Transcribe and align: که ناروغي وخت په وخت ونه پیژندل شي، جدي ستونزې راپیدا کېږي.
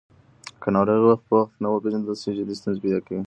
که 0.61 0.67
ناروغي 0.75 1.01
وخت 1.05 1.23
په 1.27 1.33
وخت 1.39 1.53
ونه 1.57 1.69
پیژندل 1.83 2.15
شي، 2.21 2.31
جدي 2.37 2.53
ستونزې 2.59 2.79
راپیدا 2.81 2.99
کېږي. 3.05 3.19